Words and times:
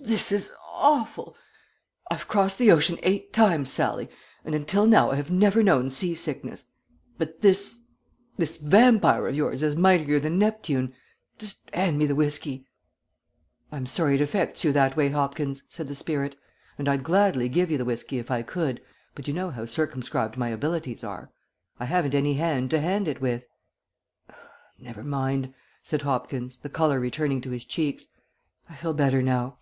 "This 0.00 0.32
is 0.32 0.50
awful. 0.72 1.36
I've 2.10 2.26
crossed 2.26 2.56
the 2.56 2.72
ocean 2.72 2.96
eight 3.02 3.34
times, 3.34 3.70
Sallie, 3.70 4.08
and 4.42 4.54
until 4.54 4.86
now 4.86 5.10
I 5.10 5.16
have 5.16 5.30
never 5.30 5.62
known 5.62 5.90
sea 5.90 6.14
sickness, 6.14 6.64
but 7.18 7.42
this 7.42 7.82
this 8.38 8.56
vampire 8.56 9.28
of 9.28 9.34
yours 9.36 9.62
is 9.62 9.76
mightier 9.76 10.18
than 10.18 10.38
Neptune; 10.38 10.94
just 11.38 11.68
hand 11.74 11.98
me 11.98 12.06
the 12.06 12.14
whiskey." 12.14 12.66
"I'm 13.70 13.84
sorry 13.84 14.14
it 14.14 14.22
affects 14.22 14.64
you 14.64 14.72
that 14.72 14.96
way, 14.96 15.10
Hopkins," 15.10 15.64
said 15.68 15.88
the 15.88 15.94
spirit, 15.94 16.34
"and 16.78 16.88
I'd 16.88 17.04
gladly 17.04 17.50
give 17.50 17.70
you 17.70 17.76
the 17.76 17.84
whiskey 17.84 18.18
if 18.18 18.30
I 18.30 18.40
could, 18.40 18.80
but 19.14 19.28
you 19.28 19.34
know 19.34 19.50
how 19.50 19.66
circumscribed 19.66 20.38
my 20.38 20.48
abilities 20.48 21.04
are. 21.04 21.30
I 21.78 21.84
haven't 21.84 22.14
any 22.14 22.32
hand 22.36 22.70
to 22.70 22.80
hand 22.80 23.06
it 23.06 23.20
with." 23.20 23.44
"Never 24.78 25.04
mind," 25.04 25.52
said 25.82 26.00
Hopkins, 26.00 26.56
the 26.56 26.70
colour 26.70 26.98
returning 26.98 27.42
to 27.42 27.50
his 27.50 27.66
cheeks, 27.66 28.06
"I 28.70 28.74
feel 28.76 28.94
better 28.94 29.20
now. 29.22 29.58